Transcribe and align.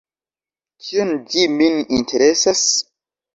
Kion 0.85 1.11
ĝi 1.33 1.43
min 1.59 1.77
interesas? 1.99 2.65